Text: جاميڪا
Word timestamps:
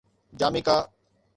جاميڪا 0.43 0.77